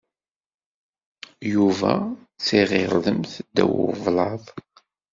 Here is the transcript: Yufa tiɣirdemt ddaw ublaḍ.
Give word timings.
Yufa 1.51 1.93
tiɣirdemt 2.45 3.31
ddaw 3.45 3.73
ublaḍ. 3.89 4.43